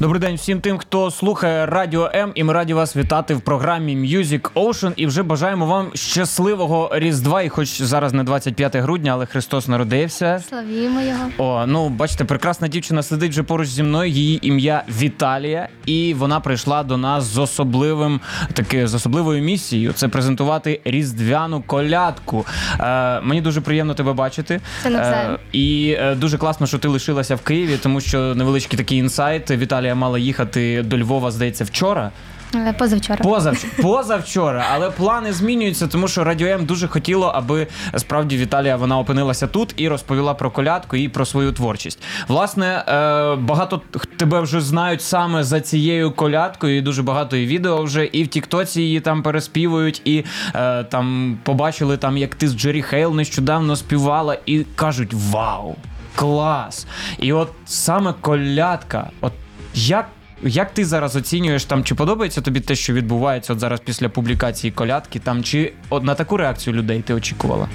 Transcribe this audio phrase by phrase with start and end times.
[0.00, 3.96] Добрий день всім тим, хто слухає Радіо М, і ми раді вас вітати в програмі
[3.96, 4.92] Music Ocean.
[4.96, 7.42] І вже бажаємо вам щасливого Різдва.
[7.42, 10.42] І хоч зараз не 25 грудня, але Христос народився.
[10.48, 11.24] Славімо його.
[11.38, 14.10] О, ну бачите, прекрасна дівчина сидить вже поруч зі мною.
[14.10, 18.20] Її ім'я Віталія, і вона прийшла до нас з особливим
[18.52, 19.92] таки з особливою місією.
[19.92, 22.46] Це презентувати різдвяну колядку.
[22.80, 24.60] Е, мені дуже приємно тебе бачити.
[24.82, 24.90] Це.
[24.90, 29.50] Е, і е, дуже класно, що ти лишилася в Києві, тому що невеличкий такий інсайт.
[29.50, 32.10] Віталія мала їхати до Львова, здається, вчора.
[32.54, 33.18] Е, Позавчора.
[33.24, 38.98] Позавчора, позавчора, але плани змінюються, тому що Радіо М дуже хотіло, аби справді Віталія вона
[38.98, 42.02] опинилася тут і розповіла про колядку і про свою творчість.
[42.28, 43.82] Власне, е, багато
[44.16, 48.28] тебе вже знають саме за цією колядкою, і дуже багато і відео вже, і в
[48.28, 53.76] Тіктоці її там переспівують, і е, там побачили там, як ти з Джері Хейл нещодавно
[53.76, 55.76] співала, і кажуть: Вау!
[56.14, 56.86] Клас!
[57.18, 59.32] І от саме колядка, от
[59.86, 60.08] як
[60.42, 64.70] як ти зараз оцінюєш там, чи подобається тобі те, що відбувається от зараз після публікації
[64.70, 67.68] колядки, там чи от на таку реакцію людей ти очікувала?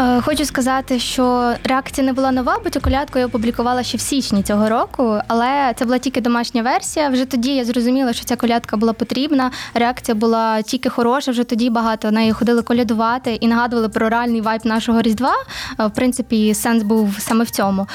[0.00, 4.00] Е, Хочу сказати, що реакція не була нова, бо цю колядку я опублікувала ще в
[4.00, 7.08] січні цього року, але це була тільки домашня версія.
[7.08, 9.50] Вже тоді я зрозуміла, що ця колядка була потрібна.
[9.74, 11.30] Реакція була тільки хороша.
[11.30, 15.34] Вже тоді багато з нею ходили колядувати і нагадували про реальний вайб нашого різдва.
[15.80, 17.86] Е, В принципі, сенс був саме в цьому.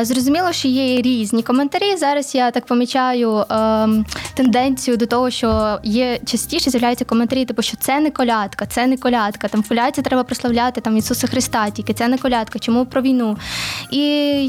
[0.00, 1.96] Е, Зрозуміло, що є різні коментарі.
[1.96, 7.76] Зараз я так помічаю ем, тенденцію до того, що є частіше з'являються коментарі, типу, що
[7.76, 9.48] це не колядка, це не колядка.
[9.48, 12.58] Там в треба прославляти там Ісуса Христа, тільки це не колядка.
[12.58, 13.36] Чому про війну?
[13.90, 14.00] І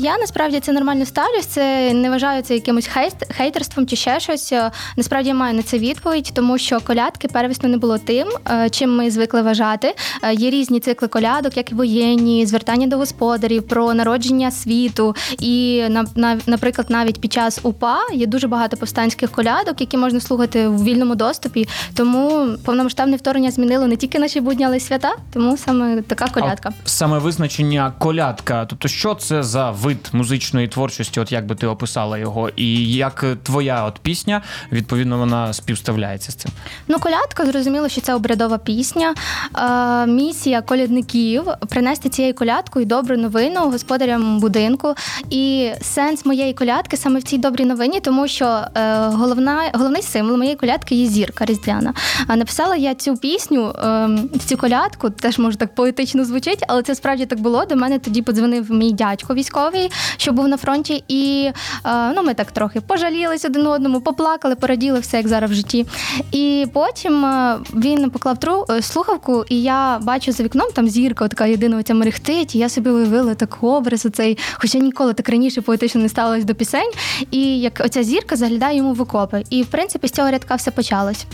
[0.01, 1.45] я насправді це нормально ставлюсь.
[1.45, 4.53] Це не вважаю це якимось хейст, хейтерством чи ще щось.
[4.97, 8.95] Насправді я маю на це відповідь, тому що колядки первісно не було тим, е, чим
[8.95, 9.95] ми звикли вважати.
[10.23, 15.15] Е, Є різні цикли колядок, як і воєнні, звертання до господарів, про народження світу.
[15.39, 20.19] І на, на, наприклад, навіть під час УПА є дуже багато повстанських колядок, які можна
[20.19, 21.67] слухати в вільному доступі.
[21.93, 25.15] Тому повномасштабне вторгнення змінило не тільки наші будні, але й свята.
[25.33, 26.73] Тому саме така колядка.
[26.87, 28.65] Саме визначення колядка.
[28.65, 33.25] Тобто, що це за вид музичної творчості, от як би ти описала його, і як
[33.43, 36.51] твоя от пісня, відповідно, вона співставляється з цим?
[36.87, 39.15] Ну, колядка, зрозуміло, що це обрядова пісня.
[39.57, 44.95] Е, місія колядників принести цією колядкою добру новину господарям будинку.
[45.29, 50.37] І сенс моєї колядки саме в цій добрій новині, тому що е, головна, головний символ
[50.37, 51.93] моєї колядки є зірка різдвяна.
[52.27, 54.09] А написала я цю пісню, е,
[54.45, 57.65] цю колядку, теж може так поетично звучить, але це справді так було.
[57.65, 61.51] До мене тоді подзвонив мій дядько військовий, що був на фронті, і
[61.85, 65.85] е, ну, ми так трохи пожалілись один одному, поплакали, пораділи все як зараз в житті.
[66.31, 71.27] І потім е, він поклав тру е, слухавку, і я бачу за вікном там зірка,
[71.27, 72.55] така єдина оця мерехтить.
[72.55, 76.55] І я собі уявила так образ оцей, хоча ніколи так раніше поетично не ставилась до
[76.55, 76.91] пісень.
[77.31, 79.43] І як оця зірка заглядає йому в окопи.
[79.49, 81.25] І в принципі з цього рядка все почалось.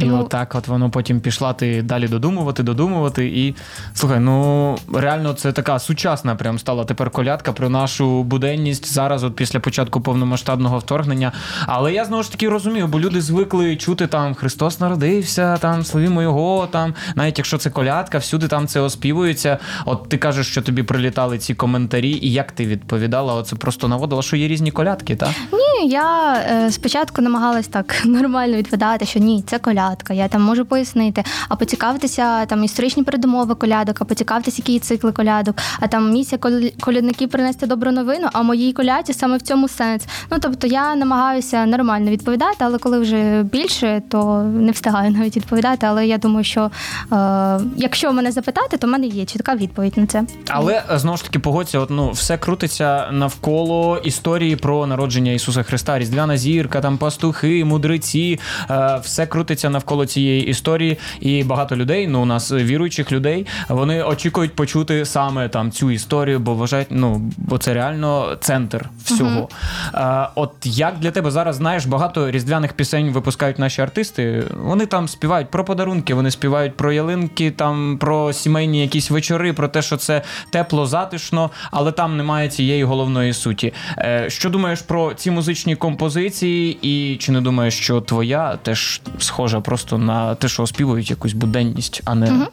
[0.00, 3.26] І Тому- отак, от воно потім пішла ти далі додумувати, додумувати.
[3.26, 3.54] І
[3.94, 9.36] слухай, ну реально це така сучасна прям стала тепер колядка про нашу буденність зараз, от
[9.36, 11.32] після початку повномасштабного вторгнення.
[11.66, 16.22] Але я знову ж таки розумію, бо люди звикли чути там Христос народився, там славімо
[16.22, 19.58] його, там, навіть якщо це колядка, всюди там це оспівується.
[19.86, 23.34] От ти кажеш, що тобі прилітали ці коментарі, і як ти відповідала?
[23.34, 25.30] Оце просто наводила, що є різні колядки, так?
[25.52, 29.89] Ні, я е, спочатку намагалась так нормально відповідати, що ні, це колядка.
[30.10, 35.56] Я там можу пояснити, а поцікавитися там історичні передумови колядок, а поцікавитися, які цикли колядок,
[35.80, 36.38] а там місія
[36.80, 40.06] колядників принести добру новину, а моїй коляді саме в цьому сенс.
[40.30, 45.86] Ну тобто я намагаюся нормально відповідати, але коли вже більше, то не встигаю навіть відповідати.
[45.86, 46.70] Але я думаю, що
[47.12, 50.24] е, якщо мене запитати, то в мене є чітка відповідь на це.
[50.48, 55.62] Але е, знову ж таки погодься, от, ну, все крутиться навколо історії про народження Ісуса
[55.62, 58.40] Христа, Різдвяна зірка, там пастухи, мудреці,
[58.70, 63.46] е, все крутиться навколо навколо цієї історії, і багато людей, ну у нас віруючих людей,
[63.68, 69.48] вони очікують почути саме там цю історію, бо вважають, ну бо це реально центр всього.
[69.92, 70.26] Uh-huh.
[70.34, 74.44] От як для тебе зараз знаєш, багато різдвяних пісень випускають наші артисти.
[74.62, 79.68] Вони там співають про подарунки, вони співають про ялинки, там про сімейні якісь вечори, про
[79.68, 83.72] те, що це тепло, затишно, але там немає цієї головної суті.
[83.98, 89.59] Е, що думаєш про ці музичні композиції, і чи не думаєш, що твоя теж схожа
[89.60, 92.30] просто на те, що оспівують якусь буденність, а не.
[92.30, 92.46] Uh-huh.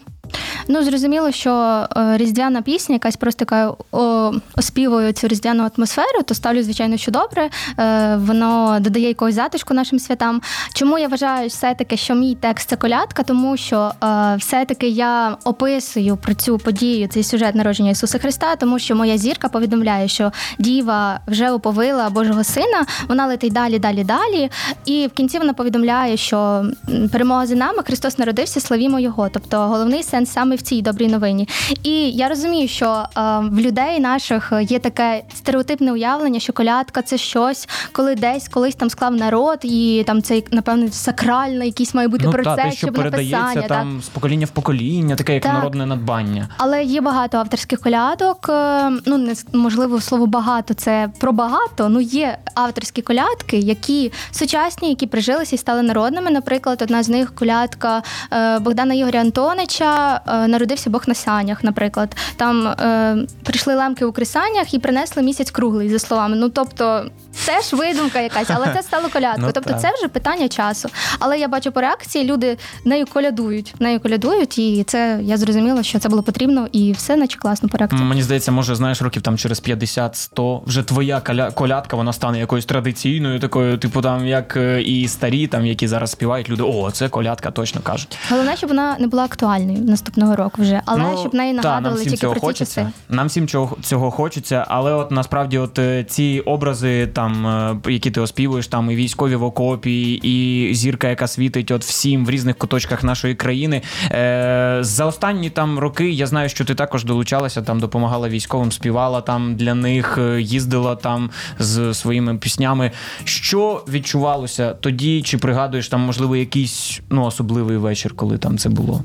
[0.67, 1.51] Ну, зрозуміло, що
[1.97, 7.11] е, різдвяна пісня, якась просто така о, оспівує цю різдвяну атмосферу, то ставлю, звичайно, що
[7.11, 7.49] добре.
[7.79, 10.41] Е, воно додає якогось затишку нашим святам.
[10.73, 16.17] Чому я вважаю все-таки, що мій текст це колядка, тому що е, все-таки я описую
[16.17, 21.19] про цю подію, цей сюжет народження Ісуса Христа, тому що моя зірка повідомляє, що діва
[21.27, 24.51] вже оповила Божого сина, вона летить далі, далі, далі.
[24.85, 26.65] І в кінці вона повідомляє, що
[27.11, 29.29] перемога за нами Христос народився, славімо Його.
[29.33, 31.47] Тобто головний сенс саме в цій добрій новині.
[31.83, 37.17] І я розумію, що е, в людей наших є таке стереотипне уявлення, що колядка це
[37.17, 42.25] щось, коли десь колись там склав народ, і там це напевно сакральний якийсь має бути
[42.25, 44.03] ну, процес, та, те, що щоб передається написання там так.
[44.03, 45.53] з покоління в покоління, таке як так.
[45.53, 46.49] народне надбання.
[46.57, 48.49] Але є багато авторських колядок.
[48.49, 51.89] Е, ну не можливо слово багато це про багато.
[51.89, 56.31] Ну є авторські колядки, які сучасні, які прижилися і стали народними.
[56.31, 58.03] Наприклад, одна з них колядка
[58.33, 60.06] е, Богдана Ігоря Антонича
[60.47, 62.15] народився Бог на санях, наприклад.
[62.35, 66.35] Там е, прийшли лемки у крисаннях і принесли місяць круглий, за словами.
[66.35, 67.05] Ну тобто,
[67.45, 69.37] теж видумка якась, але це стало колядкою.
[69.47, 70.89] Ну, тобто, це вже питання часу.
[71.19, 75.99] Але я бачу по реакції, люди нею колядують, нею колядують, і це я зрозуміла, що
[75.99, 78.01] це було потрібно, і все наче класно по реакції.
[78.03, 81.21] Мені здається, може, знаєш, років там через 50-100 вже твоя
[81.55, 86.11] колядка, вона стане якоюсь традиційною, такою, типу, там як е, і старі, там які зараз
[86.11, 86.63] співають люди.
[86.63, 88.17] О, це колядка, точно кажуть.
[88.29, 92.09] Головне, щоб вона не була актуальною наступного року вже, але ну, щоб неї нагадували та,
[92.09, 92.87] тільки про ці часи.
[93.09, 98.11] Нам всім цього, цього хочеться, але от насправді, от е, ці образи, там е, які
[98.11, 102.57] ти оспівуєш, там і військові в окопі, і зірка, яка світить, от всім в різних
[102.57, 103.81] куточках нашої країни.
[104.11, 109.21] Е, За останні там роки я знаю, що ти також долучалася, там допомагала військовим, співала
[109.21, 111.29] там для них, е, їздила там
[111.59, 112.91] з своїми піснями.
[113.23, 115.21] Що відчувалося тоді?
[115.21, 119.03] Чи пригадуєш там, можливо, якийсь ну особливий вечір, коли там це було?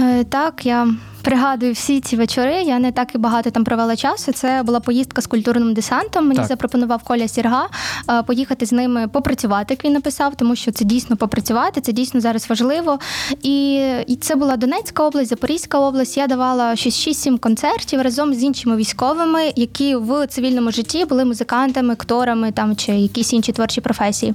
[0.00, 0.88] Е, так, я
[1.28, 2.62] пригадую всі ці вечори.
[2.62, 4.32] Я не так і багато там провела часу.
[4.32, 6.24] Це була поїздка з культурним десантом.
[6.24, 6.46] Мені так.
[6.46, 7.68] запропонував Коля Сірга
[8.10, 12.20] е, поїхати з ними попрацювати, як він написав, тому що це дійсно попрацювати, це дійсно
[12.20, 12.98] зараз важливо.
[13.42, 13.74] І,
[14.06, 16.16] і це була Донецька область, Запорізька область.
[16.16, 22.52] Я давала 6-7 концертів разом з іншими військовими, які в цивільному житті були музикантами, акторами
[22.52, 24.34] там чи якісь інші творчі професії.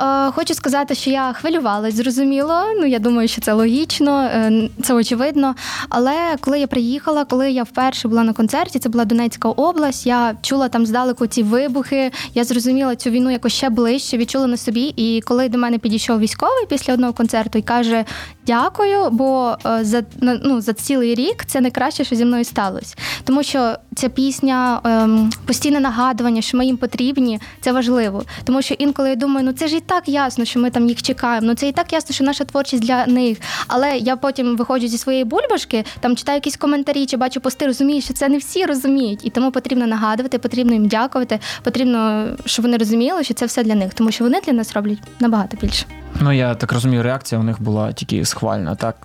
[0.00, 2.60] Е, хочу сказати, що я хвилювалась, зрозуміло.
[2.80, 5.54] Ну я думаю, що це логічно, е, це очевидно.
[5.88, 5.99] Але
[6.40, 10.06] коли я приїхала, коли я вперше була на концерті, це була Донецька область.
[10.06, 12.12] Я чула там здалеку ці вибухи.
[12.34, 14.94] Я зрозуміла цю війну якось ще ближче, відчула на собі.
[14.96, 18.04] І коли до мене підійшов військовий після одного концерту і каже:
[18.46, 22.96] Дякую, бо е, за ну, за цілий рік це найкраще, що зі мною сталося.
[23.24, 28.24] Тому що ця пісня ем, постійне нагадування, що ми їм потрібні, це важливо.
[28.44, 31.02] Тому що інколи я думаю, ну це ж і так ясно, що ми там їх
[31.02, 31.46] чекаємо.
[31.46, 33.38] Ну це і так ясно, що наша творчість для них.
[33.66, 38.02] Але я потім виходжу зі своєї бульбашки, там читаю якісь коментарі чи бачу пости, розумію,
[38.02, 41.38] що це не всі розуміють, і тому потрібно нагадувати, потрібно їм дякувати.
[41.62, 44.98] Потрібно, щоб вони розуміли, що це все для них, тому що вони для нас роблять
[45.20, 45.86] набагато більше.
[46.20, 48.96] Ну я так розумію, реакція у них була тільки схвальна, так.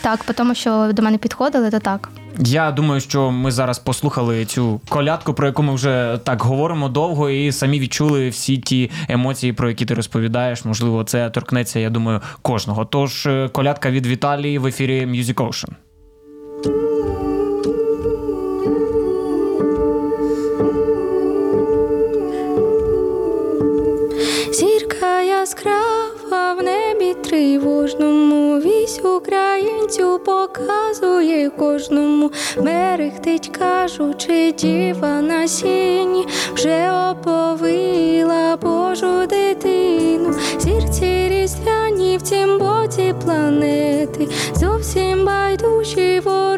[0.00, 2.08] Так, по тому, що до мене підходили, то так.
[2.38, 7.30] Я думаю, що ми зараз послухали цю колядку, про яку ми вже так говоримо довго,
[7.30, 10.64] і самі відчули всі ті емоції, про які ти розповідаєш.
[10.64, 12.84] Можливо, це торкнеться, я думаю, кожного.
[12.84, 15.68] Тож е, колядка від Віталії в ефірі Music Ocean.
[16.64, 16.72] Зірка
[25.22, 38.56] яскрава в небі тривожному, вісь українцю показує кожному, мерехтить, кажучи, діва на сіні, вже оповила
[38.56, 46.53] Божу дитину, зірці різдвяні в цім боці планети, зовсім байдужі ворожі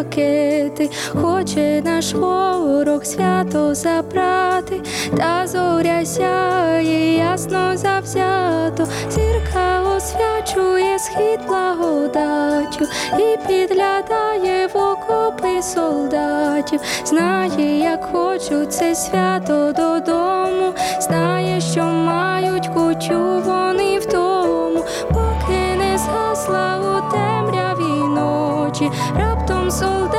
[0.00, 4.80] блакити, хоче наш ворог свято забрати,
[5.16, 12.84] та зоря сяє, ясно завзято, зірка освячує схід благодатю
[13.18, 23.42] і підглядає в окопи солдатів, знає, як хочуть це свято додому, знає, що мають кучу,
[23.46, 28.90] вони в тому, поки не згасла у темряві ночі.
[29.70, 30.09] so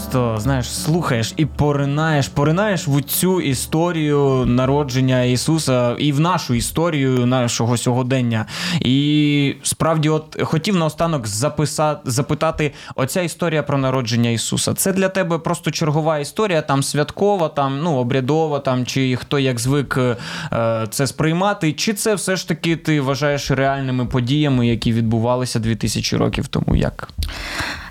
[0.00, 7.26] просто знаєш, слухаєш і поринаєш, поринаєш в цю історію народження Ісуса і в нашу історію
[7.26, 8.46] нашого сьогодення.
[8.80, 14.74] І справді, от хотів наостанок записати, запитати: оця історія про народження Ісуса.
[14.74, 19.60] Це для тебе просто чергова історія, там святкова, там ну обрядова, там чи хто як
[19.60, 19.98] звик
[20.52, 26.16] е, це сприймати, чи це все ж таки ти вважаєш реальними подіями, які відбувалися 2000
[26.16, 26.76] років тому?
[26.76, 27.08] Як?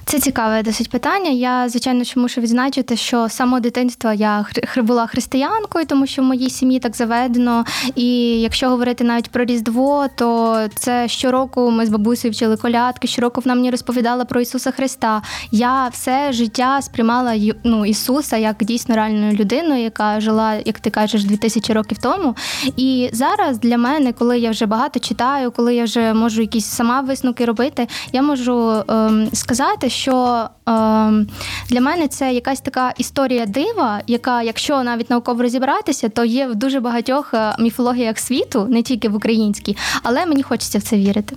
[0.09, 1.29] Це цікаве досить питання.
[1.29, 4.45] Я, звичайно, мушу відзначити, що з самого дитинства я
[4.77, 7.65] була християнкою, тому що в моїй сім'ї так заведено.
[7.95, 13.41] І якщо говорити навіть про Різдво, то це щороку ми з бабусею вчили колядки, щороку
[13.45, 15.21] вона мені розповідала про Ісуса Христа.
[15.51, 21.23] Я все життя сприймала ну, Ісуса як дійсно реальною людиною, яка жила, як ти кажеш,
[21.23, 22.35] 2000 років тому.
[22.77, 27.01] І зараз для мене, коли я вже багато читаю, коли я вже можу якісь сама
[27.01, 31.27] висновки робити, я можу ем, сказати, що ем,
[31.69, 36.55] для мене це якась така історія дива, яка, якщо навіть науково розібратися, то є в
[36.55, 41.35] дуже багатьох е, міфологіях світу, не тільки в українській, але мені хочеться в це вірити.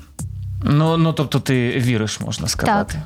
[0.64, 3.02] Ну, ну тобто ти віриш, можна сказати.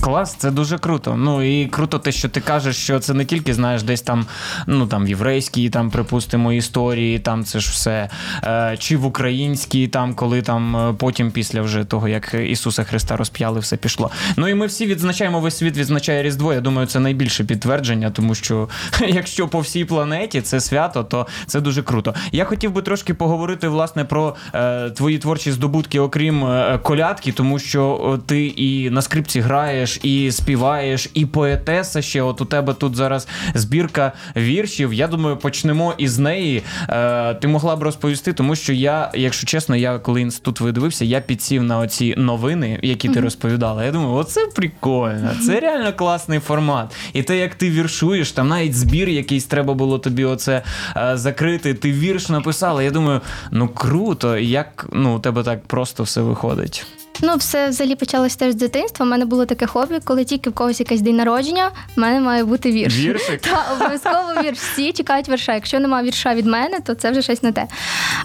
[0.00, 1.16] Клас, це дуже круто.
[1.16, 4.26] Ну і круто те, що ти кажеш, що це не тільки знаєш, десь там,
[4.66, 8.10] ну там в єврейській, там, припустимо, історії, там це ж все,
[8.44, 13.16] е, чи в українській, там, коли там е, потім, після вже того, як Ісуса Христа
[13.16, 14.10] розп'яли, все пішло.
[14.36, 16.52] Ну і ми всі відзначаємо, весь світ відзначає Різдво.
[16.52, 18.68] Я думаю, це найбільше підтвердження, тому що
[19.08, 22.14] якщо по всій планеті це свято, то це дуже круто.
[22.32, 27.58] Я хотів би трошки поговорити власне про е, твої творчі здобутки, окрім е, колядки, тому
[27.58, 32.22] що ти і на скрипці граєш, і співаєш, і поетеса ще.
[32.22, 34.92] От у тебе тут зараз збірка віршів.
[34.92, 36.62] Я думаю, почнемо із неї.
[36.88, 41.20] Е, ти могла б розповісти, тому що я, якщо чесно, я коли інститут видивився, я
[41.20, 43.84] підсів на оці новини, які ти розповідала.
[43.84, 46.96] Я думаю, оце прикольно, це реально класний формат.
[47.12, 50.62] І те, як ти віршуєш, там навіть збір якийсь треба було тобі оце
[50.96, 51.74] е, закрити.
[51.74, 52.82] Ти вірш написала.
[52.82, 56.86] Я думаю, ну круто, як ну у тебе так просто все виходить.
[57.22, 59.06] Ну, все взагалі почалось теж з дитинства.
[59.06, 62.44] У мене було таке хобі, коли тільки в когось якийсь день народження, в мене має
[62.44, 62.96] бути вірш.
[62.96, 63.40] Віршик?
[63.40, 64.58] Та обов'язково вірш.
[64.58, 65.54] Всі чекають вірша.
[65.54, 67.66] Якщо немає вірша від мене, то це вже щось не те.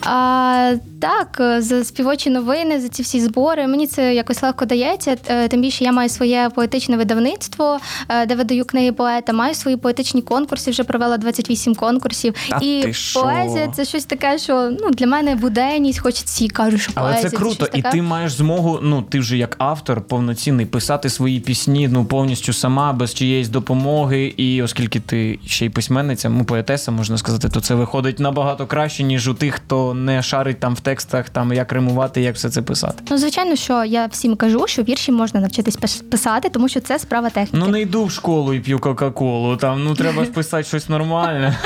[0.02, 3.68] А, так, за співочі новини, за ці всі збори.
[3.68, 5.18] Мені це якось легко дається.
[5.28, 7.80] Е, Тим більше я маю своє поетичне видавництво,
[8.10, 12.34] е, де видаю книги поета, маю свої поетичні конкурси, вже провела 28 конкурсів.
[12.50, 16.82] Та і ти поезія це щось таке, що ну для мене буденність, хоч всі кажуть,
[16.82, 18.80] що Але це круто, щось і ти маєш змогу.
[18.82, 24.34] Ну ти вже як автор повноцінний писати свої пісні ну повністю сама, без чиєїсь допомоги.
[24.38, 29.04] І оскільки ти ще й письменниця, ну поетеса, можна сказати, то це виходить набагато краще,
[29.04, 32.62] ніж у тих, хто не шарить там в текстах, там як римувати, як все це
[32.62, 33.04] писати.
[33.12, 35.76] Ну, звичайно, що я всім кажу, що вірші можна навчитись
[36.12, 37.66] писати, тому що це справа техніки.
[37.66, 39.58] Ну не йду в школу і п'ю Кока-Колу.
[39.58, 41.58] Там ну треба ж писати щось нормальне.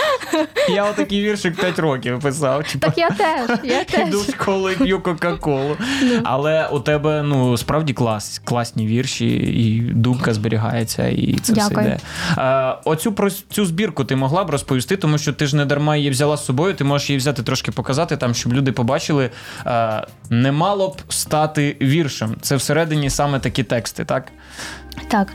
[0.70, 2.63] Я отакий віршик 5 років писав.
[2.63, 2.79] Типу.
[2.79, 4.08] Так я теж, я теж.
[4.08, 5.77] Іду в школу і п'ю Кока-Колу.
[6.24, 12.00] Але у тебе ну справді клас, класні вірші, і думка зберігається, і це все йде.
[12.86, 16.10] Оцю про цю збірку ти могла б розповісти, тому що ти ж не дарма її
[16.10, 16.74] взяла з собою.
[16.74, 19.14] Ти можеш її взяти трошки показати там, щоб люди побачили.
[19.22, 22.36] Е, не мало б стати віршем.
[22.41, 24.27] Це всередині саме такі тексти, так?
[25.07, 25.27] Так.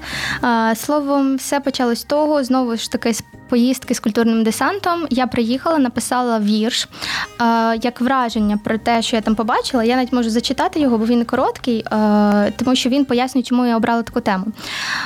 [0.77, 5.07] Словом, все почалось з того, знову ж таки, з поїздки з культурним десантом.
[5.11, 6.89] Я приїхала, написала вірш
[7.83, 9.85] як враження про те, що я там побачила.
[9.85, 13.77] Я навіть можу зачитати його, бо він короткий, а, тому що він пояснює, чому я
[13.77, 14.47] обрала таку тему.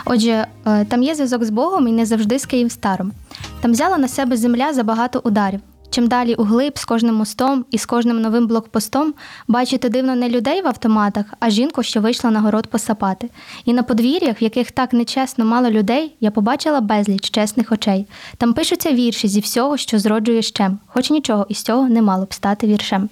[0.04, 3.12] Отже, е, там є зв'язок з Богом і не завжди з Київстаром.
[3.60, 5.60] Там взяла на себе земля забагато ударів.
[5.94, 9.14] Чим далі углиб з кожним мостом і з кожним новим блокпостом,
[9.48, 13.30] бачити дивно не людей в автоматах, а жінку, що вийшла на город посапати.
[13.64, 18.06] І на подвір'ях, в яких так нечесно мало людей, я побачила безліч чесних очей.
[18.36, 22.34] Там пишуться вірші зі всього, що зроджує щем, хоч нічого із цього не мало б
[22.34, 23.08] стати віршем.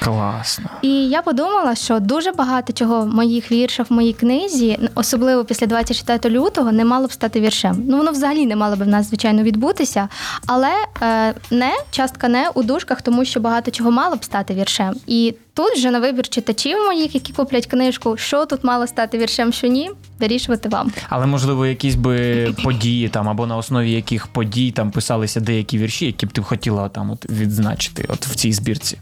[0.00, 0.70] Класно.
[0.82, 5.66] І я подумала, що дуже багато чого в моїх віршах, в моїй книзі, особливо після
[5.66, 7.84] 24 лютого, не мало б стати віршем.
[7.88, 10.08] Ну воно взагалі не мало б в нас, звичайно, відбутися.
[10.46, 14.94] Але е, не частка не у дужках, тому що багато чого мало б стати віршем.
[15.06, 19.52] І тут вже на вибір читачів моїх, які куплять книжку, що тут мало стати віршем,
[19.52, 19.90] що ні,
[20.20, 20.92] вирішувати вам.
[21.08, 26.06] Але можливо, якісь би події там або на основі яких подій там писалися деякі вірші,
[26.06, 28.98] які б ти б хотіла там от відзначити, от в цій збірці.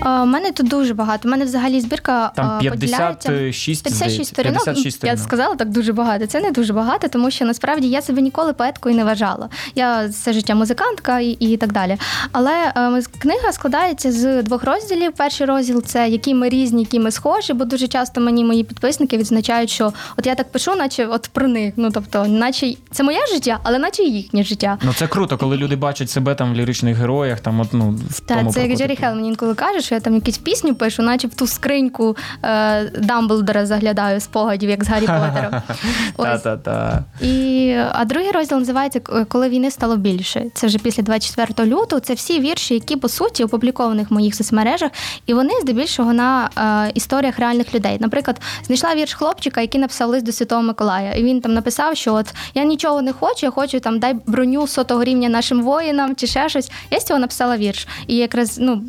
[0.00, 1.28] У мене тут дуже багато.
[1.28, 3.28] У мене взагалі збірка Там е, поділяється.
[3.28, 4.64] 56, 56 здається, сторінок.
[4.64, 6.26] 56 Я сказала так дуже багато.
[6.26, 9.48] Це не дуже багато, тому що насправді я себе ніколи поеткою не вважала.
[9.74, 11.96] Я все життя музикантка і, і так далі.
[12.32, 15.12] Але е, книга складається з двох розділів.
[15.12, 19.16] Перший розділ це які ми різні, які ми схожі, бо дуже часто мені мої підписники
[19.18, 21.74] відзначають, що от я так пишу, наче от про них.
[21.76, 24.78] Ну тобто, наче це моє життя, але наче їхнє життя.
[24.82, 28.20] Ну це круто, коли люди бачать себе там в ліричних героях, там от ну в
[28.20, 28.78] Так, тому це як.
[28.78, 32.16] Джері Хелл мені інколи каже, що я там якусь пісню пишу, наче в ту скриньку
[32.42, 35.62] е, Дамблдора заглядаю спогадів, як з Гаррі Поттером.
[36.16, 37.04] Та-та-та.
[37.20, 40.44] І, а другий розділ називається Коли війни стало більше.
[40.54, 42.00] Це вже після 24 лютого.
[42.00, 44.90] Це всі вірші, які по суті опублікованих в моїх соцмережах,
[45.26, 46.50] і вони здебільшого на
[46.86, 47.96] е, історіях реальних людей.
[48.00, 51.12] Наприклад, знайшла вірш хлопчика, який написав лист до Святого Миколая.
[51.12, 54.66] І він там написав, що от я нічого не хочу, я хочу там дай броню
[54.66, 56.70] сотого рівня нашим воїнам чи ще щось.
[56.90, 57.86] Я з цього написала вірш.
[58.06, 58.82] І якраз ну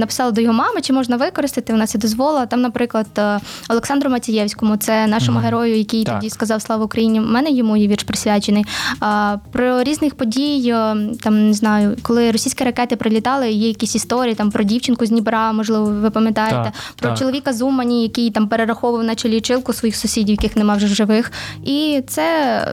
[0.00, 1.72] написала до його мами, чи можна використати.
[1.72, 2.46] Вона це дозволила.
[2.46, 5.44] Там, наприклад, е, Олександру Матієвському, це нашому Мгм.
[5.44, 6.14] герою, який Так.
[6.14, 7.20] тоді сказав Слава Україні.
[7.20, 8.64] У мене йому є вірш присвячений.
[9.00, 14.34] А, про різних подій, е, там не знаю, коли російські ракети прилітали, є якісь історії
[14.34, 17.18] там про дівчинку з Дніпра, можливо, ви пам'ятаєте, Так, про так.
[17.18, 21.32] чоловіка з Умані, який там перераховував наче лічилку своїх сусідів, яких нема вже живих.
[21.64, 22.64] І це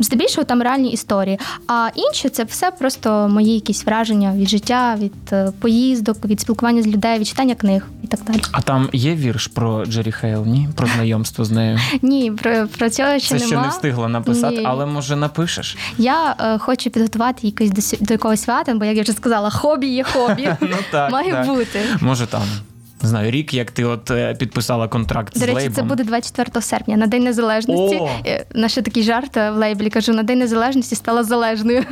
[0.00, 1.38] здебільшого там реальні історії.
[1.66, 6.82] А інші це все просто мої якісь враження від життя, від е, поїздок, від спілкування
[6.82, 8.40] з людей, від читання книг і так далі.
[8.52, 10.68] А там є вірш про Джері Хейл, ні?
[10.76, 11.78] Про знайомство з нею.
[12.02, 13.46] Ні, про, про цього ще Це нема.
[13.46, 14.64] ще не встигла написати, Ні.
[14.66, 15.76] але може напишеш.
[15.98, 19.86] Я е, хочу підготувати якось до, до якогось свята, бо як я вже сказала, хобі
[19.86, 20.48] є хобі.
[20.60, 21.80] Ну так, Має бути.
[22.00, 22.42] Може там.
[23.02, 25.74] Не знаю, рік, як ти от е, підписала контракт До з речі, лейблом.
[25.74, 27.96] це буде 24 серпня на День Незалежності.
[28.00, 28.08] О!
[28.26, 31.84] Е, Наш такий жарт е, в лейблі кажу: на День Незалежності стала залежною.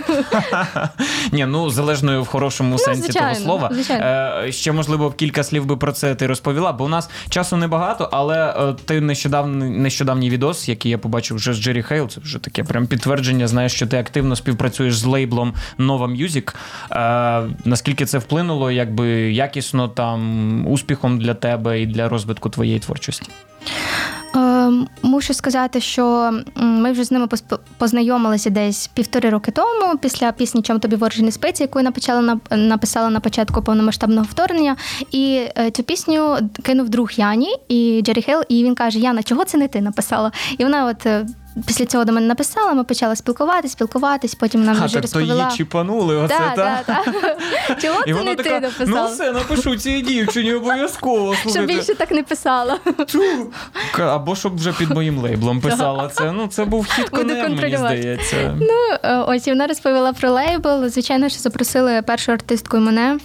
[1.32, 3.70] Ні, ну залежною в хорошому сенсі звичайно, того слова.
[3.72, 4.52] звичайно.
[4.52, 8.54] Ще можливо кілька слів би про це ти розповіла, бо у нас часу небагато, але
[8.84, 12.86] ти нещодавний нещодавній відос, який я побачив вже з Джері Хейл, це вже таке прям
[12.86, 13.48] підтвердження.
[13.48, 16.54] Знаєш, що ти активно співпрацюєш з лейблом Nova Music.
[17.64, 20.66] Наскільки це вплинуло, якби якісно там
[20.98, 23.30] успіхом для тебе і для розвитку твоєї творчості?
[24.36, 24.70] Е,
[25.02, 27.28] Мушу сказати, що ми вже з ними
[27.78, 31.92] познайомилися десь півтори роки тому, після пісні Чом тобі ворожі не спиться, яку я
[32.50, 34.76] написала на початку повномасштабного вторгнення.
[35.10, 39.44] І е, цю пісню кинув друг Яні і Джері Хейл, і він каже: Яна, чого
[39.44, 40.32] це не ти написала?
[40.58, 41.26] І вона от.
[41.66, 45.20] Після цього до мене написала, ми почали спілкуватись, спілкуватись, потім нам А, вже так то
[45.20, 46.82] її чіпанули, оце Так, та?
[46.86, 47.80] так.
[47.82, 49.02] Чого це не ти написала?
[49.02, 51.34] ну все, напишу цій дівчині обов'язково.
[51.50, 52.78] Щоб більше так не писала.
[53.06, 53.22] Тю.
[53.98, 56.32] Або щоб вже під моїм лейблом писала це.
[56.32, 58.56] Ну, це був хід конем, мені здається.
[58.60, 60.88] Ну, е, ось і вона розповіла про лейбл.
[60.88, 63.18] Звичайно, що запросили першу артистку і мене.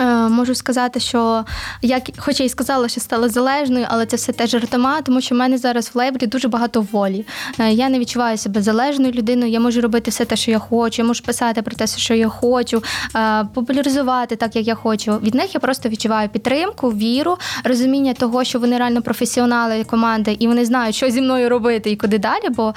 [0.00, 1.44] Е, Можу сказати, що
[1.82, 5.38] як, хоча й сказала, що стала залежною, але це все теж жартома, тому що в
[5.38, 7.26] мене зараз в лейблі дуже багато волі.
[7.58, 9.52] Е, Я не відчуваю себе залежною людиною.
[9.52, 11.02] Я можу робити все те, що я хочу.
[11.02, 12.82] Я можу писати про те, що я хочу,
[13.16, 15.18] е, популяризувати так, як я хочу.
[15.18, 20.48] Від них я просто відчуваю підтримку, віру, розуміння того, що вони реально професіонали команди, і
[20.48, 22.48] вони знають, що зі мною робити і куди далі.
[22.56, 22.74] Бо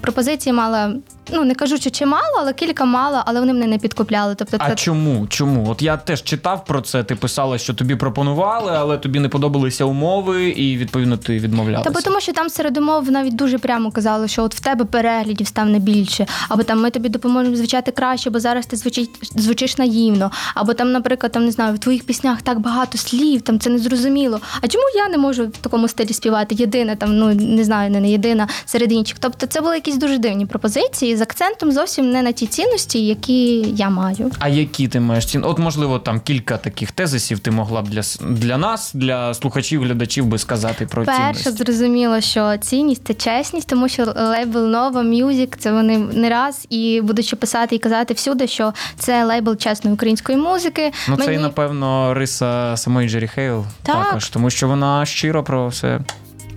[0.00, 0.92] пропозиції мала.
[1.32, 4.34] Ну не кажу, що чимало, але кілька мало, але вони мене не підкупляли.
[4.34, 5.26] Тобто, А це чому?
[5.26, 5.70] Чому?
[5.70, 7.04] От я теж читав про це.
[7.04, 11.90] Ти писала, що тобі пропонували, але тобі не подобалися умови, і відповідно ти відмовлялася.
[11.90, 15.46] Та тому, що там серед умов навіть дуже прямо казали, що от в тебе переглядів
[15.46, 20.30] стане більше, або там ми тобі допоможемо звучати краще, бо зараз ти звучить, звучиш наївно,
[20.54, 24.40] або там, наприклад, там не знаю, в твоїх піснях так багато слів, там це незрозуміло.
[24.60, 26.54] А чому я не можу в такому стилі співати?
[26.54, 29.16] Єдина там, ну не знаю, не, не єдина серед інших.
[29.20, 33.60] Тобто це були якісь дуже дивні пропозиції з акцентом зовсім не на ті цінності, які
[33.60, 34.30] я маю.
[34.38, 35.46] А які ти маєш цінності?
[35.46, 40.26] От, можливо, там кілька таких тезисів ти могла б для, для нас, для слухачів, глядачів
[40.26, 41.64] би сказати про Перше, цінність?
[41.64, 47.00] зрозуміло, що цінність це чесність, тому що лейбл Нова Music, це вони не раз і
[47.00, 50.92] будуть ще писати і казати всюди, що це лейбл чесної української музики.
[51.08, 54.04] Ну, це і, напевно, риса самої Джері Хейл Так.
[54.04, 56.00] також, тому що вона щиро про все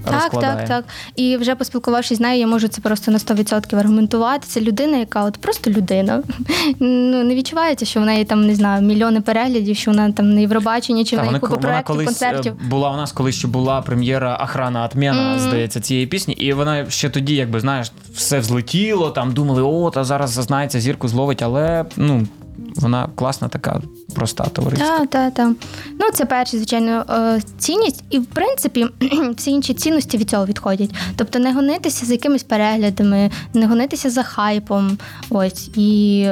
[0.06, 0.58] Так, розкладає.
[0.58, 0.86] так, так.
[1.16, 4.48] І вже поспілкувавшись з нею, я можу це просто на 100% аргументувати.
[4.48, 6.24] Це людина, яка от просто людина.
[6.80, 10.40] Ну не відчувається, що в неї там не знаю мільйони переглядів, що вона там на
[10.40, 12.54] Євробаченні, чи в Та, неї вона, проєктів, колись концертів.
[12.54, 15.40] е, була у нас, коли ще була прем'єра Охрана Атмена, Мгм.
[15.40, 16.34] здається, цієї пісні.
[16.34, 21.08] І вона ще тоді, якби знаєш, все взлетіло, там думали, о, та зараз зазнається, зірку
[21.08, 22.28] зловить, але ну.
[22.76, 23.82] Вона класна, така
[24.16, 24.98] проста товариська.
[25.00, 25.52] Так, так, так.
[26.00, 28.88] Ну, це перша, звичайно, е, цінність, і в принципі
[29.38, 30.90] всі інші цінності від цього відходять.
[31.16, 34.98] Тобто не гонитися за якимись переглядами, не гонитися за хайпом.
[35.30, 36.28] Ось і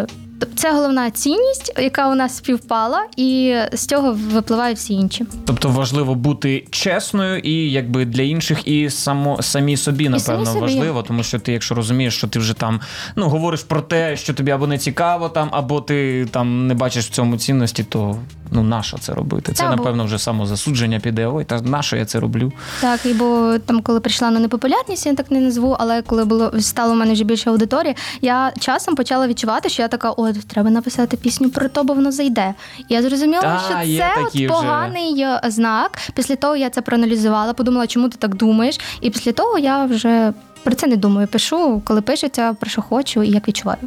[0.55, 5.25] це головна цінність, яка у нас співпала, і з цього випливають всі інші.
[5.45, 10.59] Тобто важливо бути чесною і якби для інших, і само самі собі, напевно, самі собі.
[10.59, 12.79] важливо, тому що ти, якщо розумієш, що ти вже там
[13.15, 17.05] ну говориш про те, що тобі або не цікаво, там, або ти там не бачиш
[17.07, 18.15] в цьому цінності, то
[18.51, 19.53] ну нащо це робити?
[19.53, 21.27] Це Та, бо- напевно вже самозасудження піде.
[21.27, 22.51] Ой, та нащо я це роблю?
[22.81, 26.51] Так, і бо там, коли прийшла на непопулярність, я так не назву, але коли було
[26.59, 30.69] стало у мене вже більше аудиторії, я часом почала відчувати, що я така, от треба
[30.69, 32.53] написати пісню про то, бо воно зайде.
[32.77, 35.99] І я зрозуміла, Та, що це от поганий е, знак.
[36.13, 38.79] Після того я це проаналізувала, подумала, чому ти так думаєш.
[39.01, 41.27] І після того я вже про це не думаю.
[41.27, 43.77] Пишу, коли пишеться, про що хочу і як відчуваю.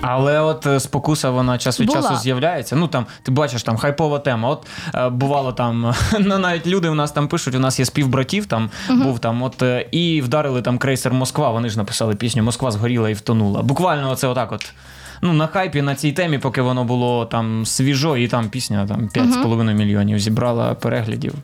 [0.00, 2.02] Але от е, спокуса вона час від Була.
[2.02, 2.76] часу з'являється.
[2.76, 4.48] Ну там ти бачиш там хайпова тема.
[4.48, 7.54] От е, бувало там ну, навіть люди у нас там пишуть.
[7.54, 11.50] У нас є співбратів, там був там, от е, і вдарили там крейсер Москва.
[11.50, 13.62] Вони ж написали пісню Москва згоріла і втонула.
[13.62, 14.72] Буквально оце отак от.
[15.22, 19.08] Ну, на хайпі на цій темі, поки воно було там свіжо, і там пісня там
[19.14, 21.34] 5,5 мільйонів зібрала переглядів.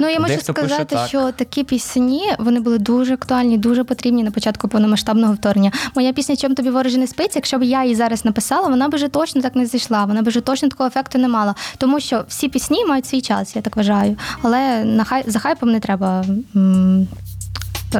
[0.00, 1.08] Ну я можу Дехто сказати, так.
[1.08, 5.72] що такі пісні вони були дуже актуальні, дуже потрібні на початку повномасштабного вторгнення.
[5.94, 8.94] Моя пісня Чом тобі вороже не спиться, якщо б я її зараз написала, вона б
[8.94, 10.04] вже точно так не зайшла.
[10.04, 11.54] Вона б вже точно такого ефекту не мала.
[11.78, 14.16] Тому що всі пісні мають свій час, я так вважаю.
[14.42, 16.24] Але на хай за хайпом не треба.
[16.56, 17.06] м,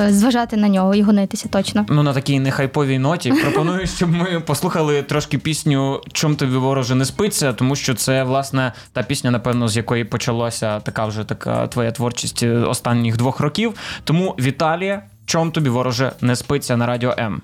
[0.09, 1.87] Зважати на нього і гонитися точно.
[1.89, 7.05] Ну, на такій нехайповій ноті пропоную, щоб ми послухали трошки пісню Чом тобі вороже не
[7.05, 11.91] спиться, тому що це власне та пісня, напевно, з якої почалася така вже така твоя
[11.93, 13.75] творчість е, останніх двох років.
[14.05, 17.43] Тому Віталія, чом тобі вороже не спиться на радіо М.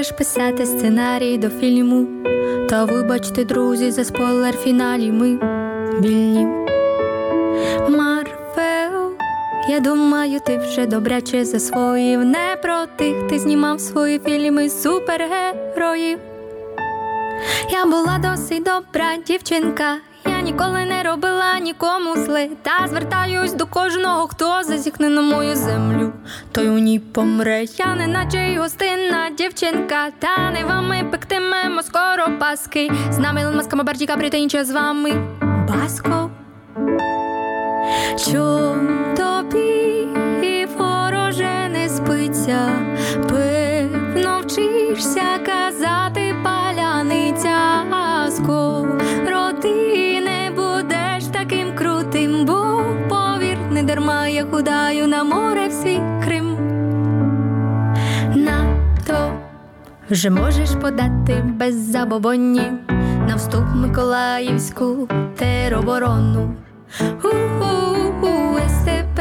[0.00, 2.06] можеш писати сценарій до фільму.
[2.68, 5.38] Та вибачте, друзі, за спойлер фіналі ми
[6.00, 6.46] вільні.
[7.88, 9.12] Марвел,
[9.68, 12.24] я думаю, ти вже добряче засвоїв.
[12.24, 16.18] Не про тих ти знімав свої фільми супергероїв.
[17.70, 19.96] Я була досить добра дівчинка.
[20.26, 22.48] Я ніколи не робила нікому зле.
[22.62, 26.12] Та звертаюсь до кожного, хто зазіхне на мою землю.
[26.52, 27.64] Той у ній помре.
[27.78, 30.10] Я не наче й гостинна дівчинка.
[30.18, 32.90] Та не вами пектимемо скоро паски.
[33.10, 35.12] З нами Ілон Маск, Барті Капрі та інше з вами.
[35.68, 36.30] Баско.
[38.26, 40.08] Чом тобі
[40.42, 42.68] і вороже не спиться,
[43.28, 47.84] певно вчишся казати паляниця,
[48.30, 55.59] скороди не будеш таким крутим, бо повір, не дарма я худаю на море
[60.10, 62.72] вже можеш подати без забобонні
[63.28, 66.54] на вступ Миколаївську тероборону.
[67.00, 69.20] У-у-у, СТП,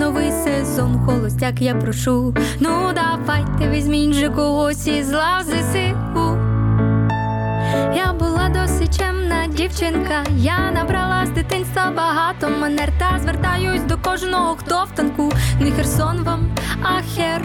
[0.00, 2.34] новий сезон, холостяк, я прошу.
[2.60, 6.57] Ну давайте візьміть же когось із лав ЗСУ.
[9.68, 10.24] Дівчинка.
[10.36, 15.32] Я набрала з дитинства багато манер та звертаюсь до кожного, хто в танку.
[15.60, 17.42] Не Херсон вам, а хер.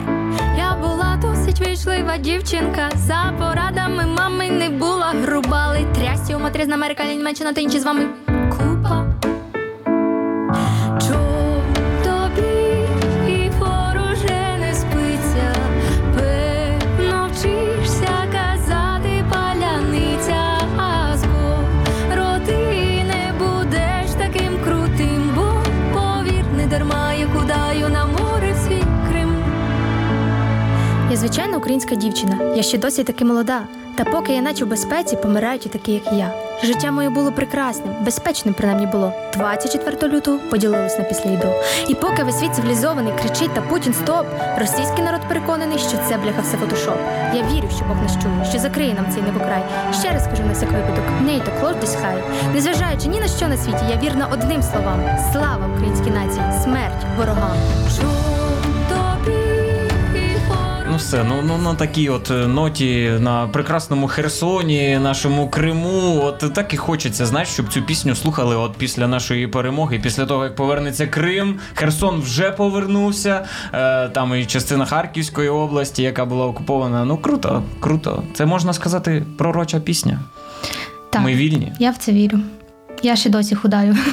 [0.58, 2.90] Я була досить вічлива дівчинка.
[2.96, 8.23] За порадами мами не була груба, але матрі з Америка, Німеччина та інші з вами
[31.24, 32.54] звичайна українська дівчина.
[32.56, 33.62] Я ще досі таки молода.
[33.96, 36.32] Та поки я наче в безпеці, помирають і такі, як я.
[36.64, 39.14] Життя моє було прекрасним, безпечним принаймні було.
[39.34, 41.54] 24 лютого поділилось на після і.
[41.88, 44.26] І поки весь світ цивілізований кричить та Путін стоп,
[44.60, 46.98] російський народ переконаний, що це бляха все фотошоп.
[47.34, 49.64] Я вірю, що Бог нас чує, що закриє нам цей небокрай.
[50.00, 52.24] Ще раз кажу на всяк випадок, нейто клортись хай.
[52.54, 55.00] Незважаючи ні на що на світі, я вірна одним словам:
[55.32, 57.58] слава українській нації, смерть ворогам.
[60.94, 66.22] Ну все, ну, ну на такій от е, ноті на прекрасному Херсоні, нашому Криму.
[66.24, 70.44] От так і хочеться, знаєш, щоб цю пісню слухали от після нашої перемоги, після того
[70.44, 71.60] як повернеться Крим.
[71.74, 73.46] Херсон вже повернувся.
[73.74, 77.06] Е, там і частина Харківської області, яка була окупована.
[77.06, 78.24] Ну круто, круто.
[78.34, 80.20] Це можна сказати пророча пісня.
[81.10, 81.74] Так, Ми вільні.
[81.80, 82.40] я в це вірю.
[83.04, 83.98] Я ще досі худаю.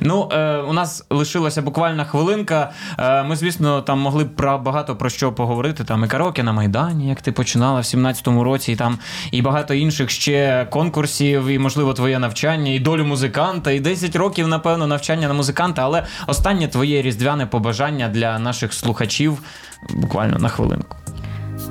[0.00, 2.72] Ну, е, у нас лишилася буквально хвилинка.
[2.98, 5.84] Е, ми, звісно, там могли б про багато про що поговорити.
[5.84, 8.98] Там і караоке на Майдані, як ти починала в 17-му році, і там
[9.32, 14.48] і багато інших ще конкурсів, і, можливо, твоє навчання, і долю музиканта, і 10 років,
[14.48, 15.82] напевно, навчання на музиканта.
[15.82, 19.38] Але останнє твоє різдвяне побажання для наших слухачів
[19.90, 21.01] буквально на хвилинку.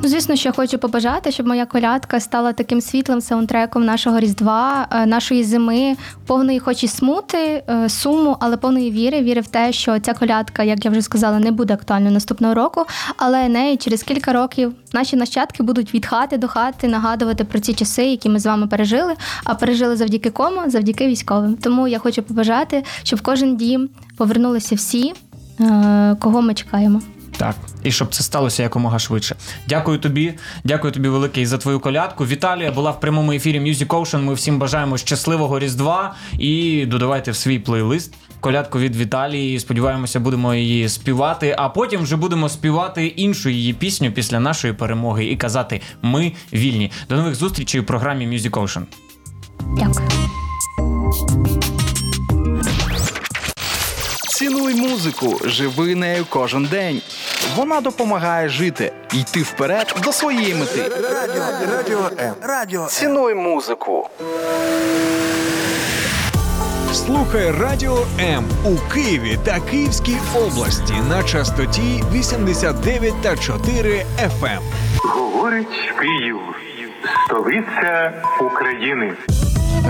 [0.03, 5.05] Ну, звісно, що хочу побажати, щоб моя колядка стала таким світлим саундтреком нашого різдва, е,
[5.05, 9.21] нашої зими, повної, хоч і смути, е, суму, але повної віри.
[9.21, 12.85] Віри в те, що ця колядка, як я вже сказала, не буде актуальною наступного року.
[13.17, 17.73] Але неї через кілька років наші нащадки будуть від хати до хати нагадувати про ці
[17.73, 19.13] часи, які ми з вами пережили.
[19.43, 20.61] А пережили завдяки кому?
[20.67, 21.55] Завдяки військовим.
[21.55, 25.13] Тому я хочу побажати, щоб в кожен дім повернулися всі,
[25.59, 27.01] е, кого ми чекаємо.
[27.37, 29.35] Так, і щоб це сталося якомога швидше.
[29.67, 32.25] Дякую тобі, дякую тобі велике і за твою колядку.
[32.25, 34.21] Віталія була в прямому ефірі Music Ocean.
[34.21, 39.59] Ми всім бажаємо щасливого Різдва і додавайте в свій плейлист колядку від Віталії.
[39.59, 41.55] Сподіваємося, будемо її співати.
[41.57, 46.91] А потім вже будемо співати іншу її пісню після нашої перемоги і казати Ми вільні.
[47.09, 48.83] До нових зустрічей у програмі Music Ocean.
[49.77, 50.09] Дякую.
[54.41, 57.01] Цінуй музику, живи нею кожен день.
[57.55, 60.91] Вона допомагає жити, йти вперед до своєї мети.
[61.13, 61.43] Радіо,
[61.77, 62.33] радіо М.
[62.41, 62.87] Радіо М.
[62.87, 64.09] Цінуй музику.
[66.93, 74.05] Слухай Радіо М у Києві та Київській області на частоті 89 та 4
[74.41, 74.59] FM.
[74.97, 76.37] Говорить Київ,
[77.25, 79.13] столиця України.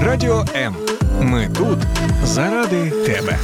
[0.05, 0.75] Радіо М.
[1.21, 1.79] Ми тут
[2.23, 3.37] заради тебе.